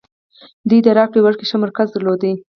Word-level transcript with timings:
دوی 0.69 0.79
د 0.83 0.87
راکړې 0.97 1.19
ورکړې 1.23 1.45
ښه 1.49 1.57
مرکز 1.65 1.87
درلود. 1.91 2.21